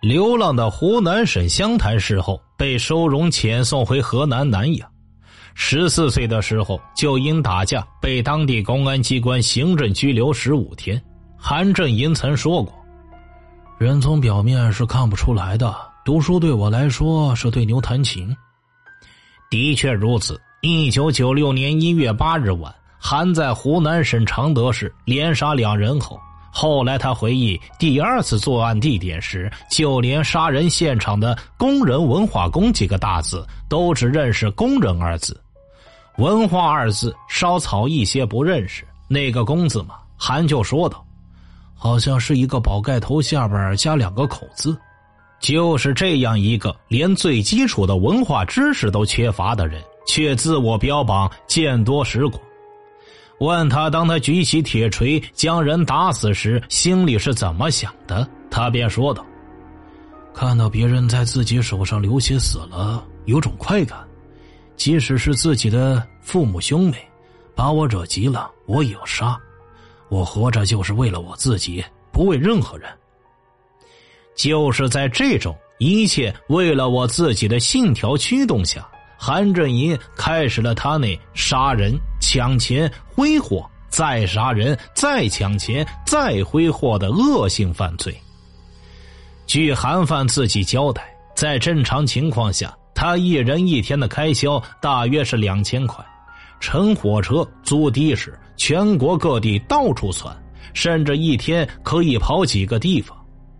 [0.00, 4.90] 流浪到湖南省湘潭市后被收容遣送回河南南阳。
[5.54, 11.00] 十四岁的时候就因打架被当地公安机关行政拘留十五天。
[11.40, 12.74] 韩振银曾说过
[13.78, 15.74] ：“人从表面是看不出来的，
[16.04, 18.36] 读书对我来说是对牛弹琴。”
[19.48, 20.38] 的确如此。
[20.60, 22.74] 一九九六年一月八日晚。
[22.98, 26.20] 韩在湖南省常德市连杀两人后，
[26.50, 35.40] 后来他回忆第二次作案地点时，就连杀人现场的“工人文化宫”几个大字都只认识“工人”二字。
[36.16, 38.84] 文化二字，稍草一些不认识。
[39.06, 41.06] 那个工字嘛，韩就说道
[41.78, 44.76] ：“好像是一个宝盖头下边加两个口字。”
[45.40, 52.42] 就是这样一个连最基础的文化知识都缺乏的人，却自我标榜见多识广。
[53.38, 58.28] 问他，当他举起铁锤将人打死时，心里是怎么想的？
[58.50, 59.24] 他便说道
[60.34, 64.00] ：“看到别人在自己手上流血死了，有种快感。
[64.74, 66.96] 即使是自己的父母兄妹，
[67.54, 69.38] 把我惹急了，我也要杀。
[70.08, 72.88] 我活着就是为了我自己，不为任何人。”
[74.36, 78.88] 就是在这种一切为了我自己的信条驱动下，
[79.18, 88.16] 韩振银开始了他那杀人、抢钱、挥霍，再杀人、再抢钱、再挥霍的恶性犯罪。
[89.44, 96.04] 据韩范自己交代，在正常情况下，他一人一天的开销大约是两千块，
[96.60, 100.36] 乘火车、租的士，全国各地到处窜，
[100.74, 103.16] 甚至一天可以跑几个地方。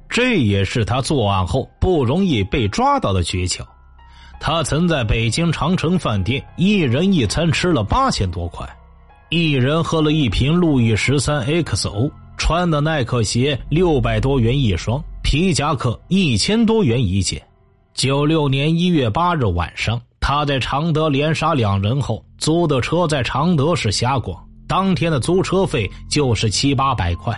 [0.08, 3.60] 这也是他作案后不容易被抓到的诀窍。
[4.40, 8.68] 他曾在北京长城饭店一人一餐吃了八千多块，
[9.30, 17.42] 一人喝了一瓶路易十三 XO，穿的耐克鞋六百多元一双，皮夹克一千多元一件。
[17.94, 27.34] 九六年一月八日晚上，他在常德连杀两人后，租的车在常德市瞎逛，当天的租车费就是七八百块。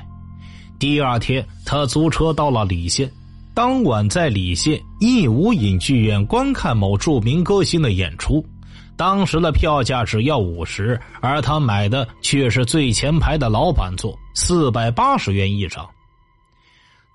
[0.77, 3.09] 第二天，他租车到了李县，
[3.55, 8.45] 当晚在李县义武影剧院观看某著名歌星的演出，
[8.97, 15.89] 当时的票价只要五十，而他买的却是最前排的老板座，四百八十元一张。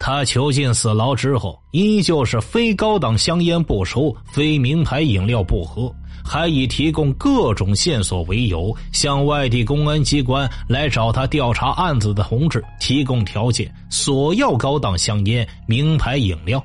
[0.08, 5.92] 他囚禁死牢之后，依旧是非高档香烟不抽，非名牌饮料不喝。
[6.24, 16.64] 还以提供各种线索为由，向外地公安机关来找他调查案子的同志提供条件，索要高档香烟、名牌饮料。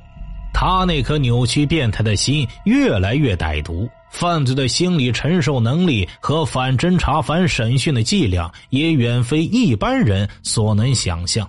[0.53, 11.49] 他那颗扭曲变态的心越来越歹毒，犯罪的心理承受能力和反侦查、反审讯的伎俩也远非一般人所能想象。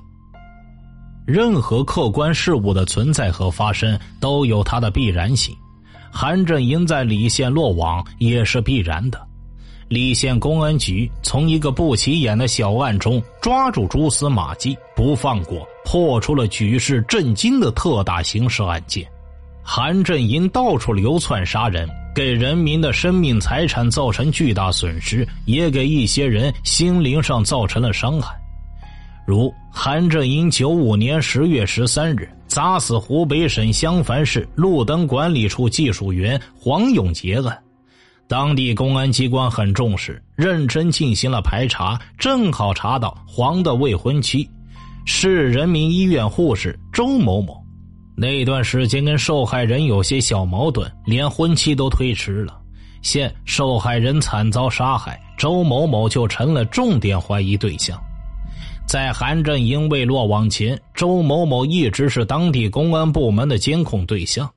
[1.32, 5.56] 任何客观事物的存在和发生都有它的必然性。
[6.12, 9.20] 韩振营在李县落网也是必然的。
[9.88, 19.06] 李县公安局从一个不起眼的小案中抓住蛛丝马迹不放过，破出了举世震惊的特大刑事案件。
[19.64, 28.41] 韩振营到处流窜杀人，给人民的生命财产造成巨大损失，也给一些人心灵上造成了伤害。
[29.32, 32.30] 如韩振英九五年十月十三日。
[32.48, 37.58] 砸死湖北省襄樊市路灯管理处技术员黄永杰案，
[38.28, 44.46] 当地公安机关很重视，认真进行了排查，正好查到黄的未婚妻，
[45.06, 47.56] 市人民医院护士周某某。
[48.18, 52.60] 那段时间跟受害人有些小矛盾，连婚期都推迟了。
[53.02, 57.98] 现受害人惨遭杀害，周某某就成了重点怀疑对象。
[58.92, 64.52] 在韩振英未落网前，周某某一直是当地公安部门的监控对象。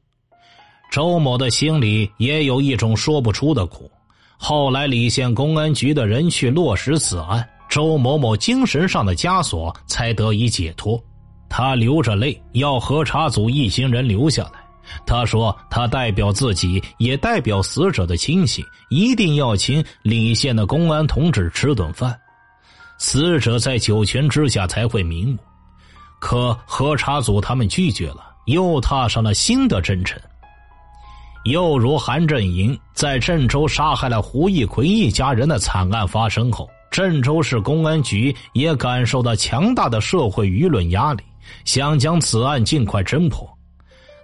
[0.91, 3.89] 周某的心里也有一种说不出的苦。
[4.37, 11.01] 后来李县公安局的人去落实此案，周某某精神上的枷锁才得以解脱。
[11.49, 14.55] 他流着泪要核查组一行人留下来。
[15.07, 22.19] 他说：“他代表自己，也代表死者的亲戚，一定要请李县的公安同志吃顿饭。”
[22.99, 25.39] 死者在九泉之下才会瞑目，
[26.19, 30.21] 可核查组他们拒绝了，又踏上了新的征程。
[31.45, 41.23] 又如韩振营在郑州杀害了胡义奎一家人的惨案发生后，郑州市公安局也感受到强大的社会舆论压力，
[41.67, 43.47] 想将此案尽快侦破。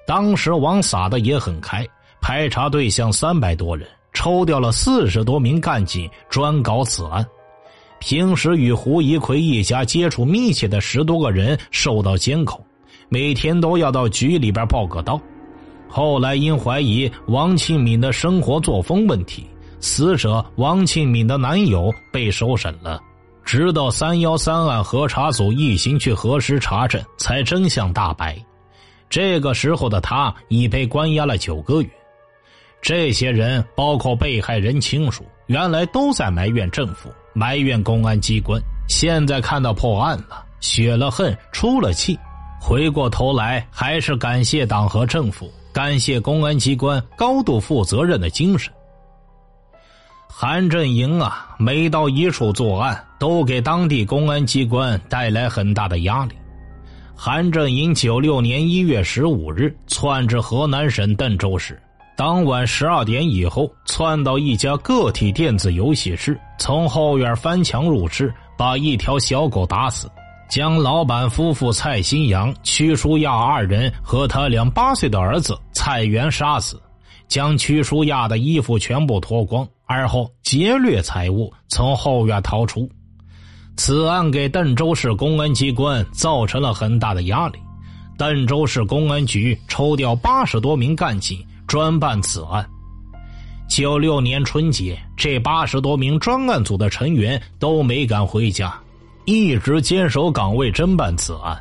[0.06, 1.86] 当时网撒的也很开，
[2.22, 7.26] 排查对象三百多人，抽调了四十多名干警专搞此案。
[8.01, 12.59] 平时与胡一奎一家接触密切的十多个人受到监控，
[13.09, 15.20] 每天都要到局里边报个到。
[15.86, 19.46] 后来因怀疑王庆敏的生活作风问题，
[19.80, 23.01] 死者王庆敏的男友被收审了。
[23.44, 28.38] 直到三幺三案核查组一行去核实查证，才真相大白。
[29.09, 31.90] 这个时候的他已被关押了九个月。
[32.80, 37.11] 这些人包括被害人亲属，原来都在埋怨政府。
[37.33, 42.18] 埋怨公安机关，现在看到破案了，雪了恨，出了气，
[42.61, 48.72] 回过头来还是感谢党和政府，感谢公安机关高度负责任的精神。
[50.26, 56.35] 韩振营啊，每到一处作案，都给当地公安机关带来很大的压力。
[57.14, 61.78] 韩振营九六年一月十五日窜至河南省邓州市，
[62.20, 70.06] 当晚十二点以后，窜到一家个体电子游戏室，从后院翻墙入室，把一条小狗打死，
[70.46, 76.78] 将老板夫妇蔡新阳、屈淑亚二人和他两八岁的儿子蔡元杀死，
[77.26, 79.66] 将屈淑亚的衣服全部脱光。
[79.86, 82.86] 而后劫掠财物，从后院逃出。
[83.78, 87.58] 此案给邓州市公安机关造成了很大的压力。
[88.18, 92.68] 邓州市公安局抽调八十多名干警专办此案。
[93.68, 98.76] 九六年春节，这八十多名专案组的成员都没敢回家，
[99.24, 101.56] 一直坚守岗位侦办此案。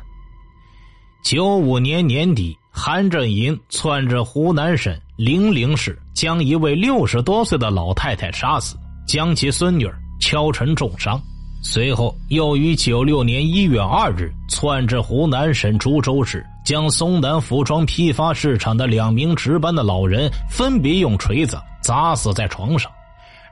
[1.22, 5.96] 九五年年底，韩振银窜至湖南省零陵市。
[6.12, 9.88] 将一位六十多岁的老太太杀死，将其孙女
[10.20, 11.22] 敲成重伤。
[11.62, 22.90] 随后又于九六年一月二日窜至湖南省株洲市，将松南服装批发市场的两名值班的老人分别用锤子砸死在床上，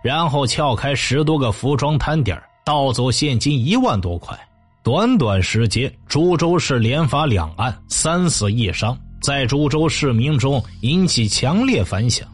[0.02, 4.36] 然后撬开十多个服装摊点，盗走现金一万多块。
[4.82, 12.26] 短短时间，株洲市连发两案，三死一伤，在株洲市民中引起强烈反响。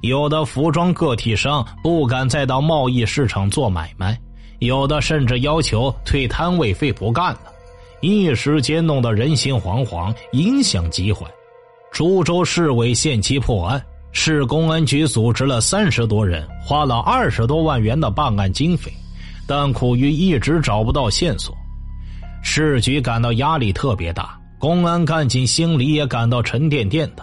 [0.00, 4.18] 有的服装个体商不敢再到贸易市场做买卖，
[4.58, 7.52] 有的甚至要求退摊位费不干了，
[8.00, 11.26] 一时间弄得人心惶惶，影响极坏。
[11.92, 13.82] 株洲市委限期破案，
[14.12, 18.92] 市公安局组织了三十多人，花了二十多万元的办案经费，
[19.46, 21.54] 但苦于一直找不到线索，
[22.42, 27.22] 市局感到压力特别大，公安干警心里也感到沉甸甸的。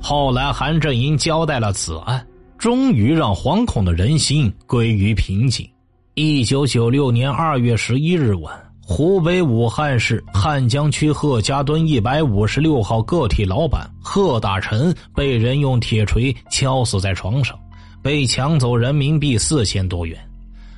[0.00, 2.26] 后来，韩振英交代了此案，
[2.58, 5.68] 终于让惶恐的人心归于平静。
[6.14, 8.54] 一九九六年二月十一日晚，
[8.84, 17.58] 湖北武汉市汉江区贺家墩一百五十六号个体老板贺大成被人用铁锤敲死在床上，
[18.02, 20.18] 被抢走人民币四千多元。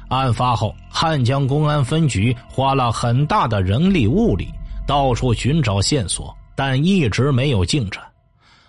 [0.09, 4.47] 案发后，汉江公安分局花了很大的人力物力，
[4.87, 8.01] 到处寻找线索，但一直没有进展。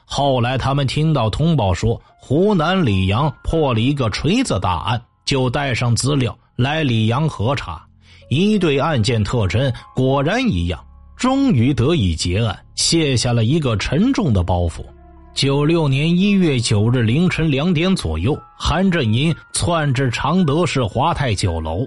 [0.03, 7.85] 后来，他们听到通报说湖南耒阳破了一个锤子大案，就带上资料来溧阳核查，
[8.29, 10.83] 一对案件特征果然一样，
[11.15, 14.85] 终于得以结案，卸下了一个沉重的包袱。
[15.33, 21.85] 九六年一月九日凌晨两点左右，韩振银窜至常德市华泰酒楼，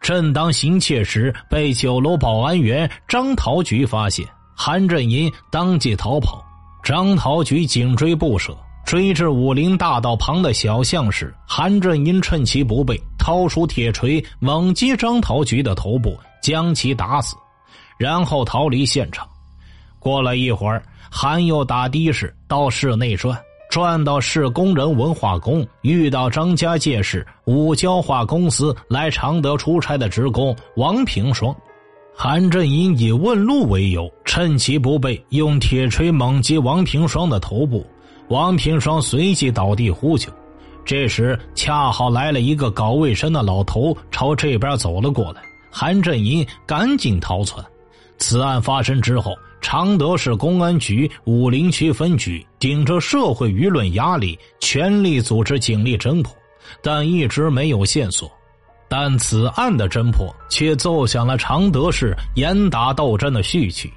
[0.00, 6.44] 正当行窃时，被酒楼保安员张桃菊发现，韩振银当即逃跑。
[6.84, 8.56] 张桃菊紧追不舍，
[8.86, 17.34] 追至武林大道旁的小巷时，韩振英趁其不备，掏出铁锤猛击张桃菊的头部，将其打死，
[17.98, 19.28] 然后逃离现场。
[19.98, 20.80] 过了一会儿，
[21.10, 23.36] 韩又打的士到市内转，
[23.68, 31.52] 转到市工人文化宫，遇到张家界市五交化公司来常德出差的职工王平双。
[32.14, 37.84] 韩振英以问路为由，趁其不备，用铁锤猛击王平双的头部。
[38.28, 40.30] 王平双随即倒地呼救。
[40.84, 45.42] 这时，恰好来了一个搞卫生的老头，朝这边走了过来。
[45.70, 47.64] 韩振英赶紧逃窜。
[48.18, 56.32] 此案发生之后，常德市公安局武陵区分局顶着社会舆论压力，全力组织警力侦破，
[56.80, 58.30] 但一直没有线索。
[58.88, 63.92] 但此案的侦破却奏响了常德市严打斗争的序曲。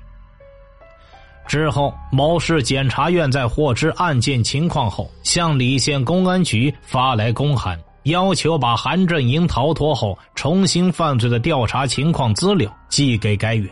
[1.49, 13.67] 之后，某市检察院在获知案件情况后，向澧县公安局发来公函，要求把韩振营逃脱后重新犯罪的调查情况资料寄给该院。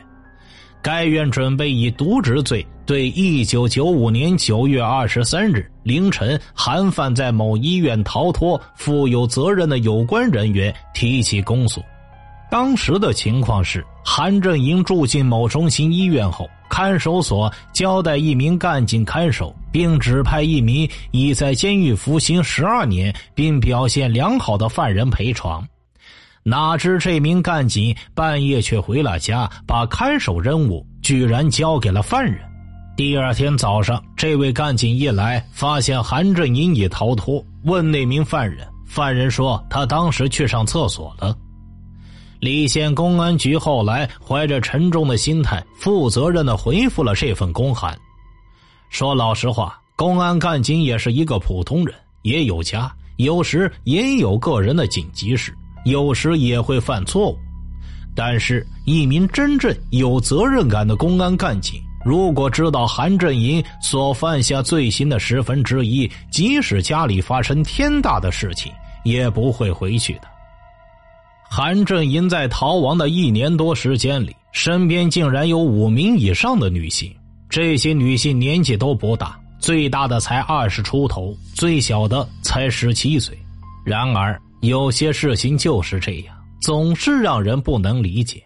[0.81, 2.65] 该院准备以渎职罪。
[2.87, 11.83] 对一九九五年九月二十三日凌晨，韩范在某医院逃脱负有责任的有关人员提起公诉。
[12.49, 25.65] 当时的情况是，韩振营住进某中心医院后，看守所交代一名干警看守，并指派一名已在监狱服刑十二年并表现良好的犯人陪床。
[26.43, 32.39] 哪知这名干警半夜却回了家，把看守任务居然交给了犯人。
[32.95, 37.43] 第二天早上，这位干警一来，发现韩振银已逃脱。
[37.63, 41.35] 问那名犯人，犯人说他当时去上厕所了。
[42.39, 47.97] 澧县公安局后来怀着沉重的心态，负责任的回复了这份公函，
[48.89, 55.51] 说：“老实话，公安干警也是一个普通人，也有家，有时也有个人的紧急事，
[55.85, 57.37] 有时也会犯错误。
[58.15, 68.71] 但是，一名真正有责任感的公安干警，如果知道韩振营所犯下罪行的十分之一，即使家里发生天大的事情，
[69.03, 70.21] 也不会回去的。
[71.49, 77.13] 韩振银在逃亡的一年多时间里，身边竟然有五名以上的女性，
[77.49, 83.37] 这些女性年纪都不大，最大的才二十出头，最小的才十七岁。
[83.85, 86.37] 然而，有些事情就是这样。
[86.59, 88.43] 总是让人不能理解。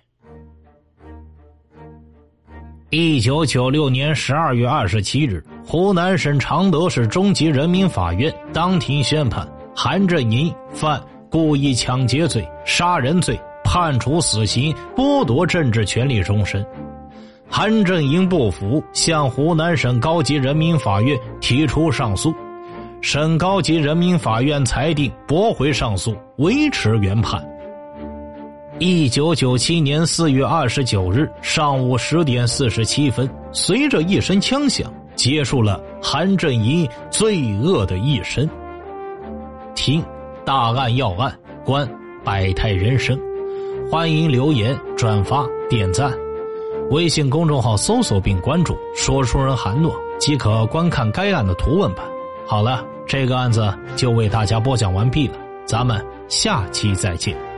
[2.89, 16.63] 一九九六年十二月二十七日，湖南省常德市中级人民法院当庭宣判韩振银犯故意抢劫罪、杀人罪，判处死刑，剥夺政治权利终身。
[17.49, 22.33] 韩振英不服，向湖南省高级人民法院提出上诉，
[22.99, 27.41] 省高级人民法院裁定驳回上诉，维持原判。
[28.77, 38.49] 一九九七年四月二十九日上午十点四十七分，随着一声枪响，结束了韩振英罪恶的一生。
[39.75, 40.03] 听
[40.45, 41.87] 大案要案，观
[42.23, 43.19] 百态人生，
[43.89, 46.11] 欢迎留言、转发、点赞。
[46.89, 52.05] 微信公众号搜索并关注“说书人韩诺”，即可观看该案的图文版。
[52.45, 55.35] 好了，这个案子就为大家播讲完毕了，
[55.65, 57.50] 咱们下期再见。